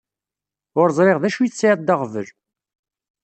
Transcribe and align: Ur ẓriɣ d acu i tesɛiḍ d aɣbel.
Ur 0.79 0.87
ẓriɣ 0.97 1.17
d 1.19 1.25
acu 1.27 1.39
i 1.43 1.49
tesɛiḍ 1.49 1.79
d 1.81 1.89
aɣbel. 1.93 2.27